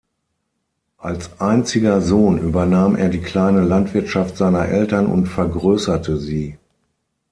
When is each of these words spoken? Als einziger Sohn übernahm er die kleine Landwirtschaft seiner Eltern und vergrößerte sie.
Als 0.97 1.39
einziger 1.39 2.01
Sohn 2.01 2.39
übernahm 2.39 2.95
er 2.95 3.09
die 3.09 3.21
kleine 3.21 3.61
Landwirtschaft 3.63 4.35
seiner 4.35 4.65
Eltern 4.67 5.05
und 5.05 5.27
vergrößerte 5.27 6.17
sie. 6.17 6.57